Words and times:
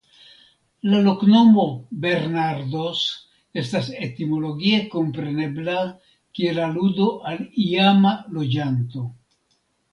La 0.91 1.01
loknomo 1.07 1.65
"Bernardos" 2.05 3.03
estas 3.63 3.91
etimologie 4.09 4.81
komprenebla 4.97 5.79
kiel 6.41 6.65
aludo 6.67 7.07
al 7.35 7.47
iama 7.69 8.19
loĝanto. 8.39 9.09